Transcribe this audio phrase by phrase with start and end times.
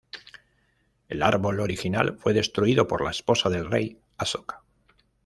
[1.09, 4.63] El árbol original fue destruido por la esposa del rey Ashoka.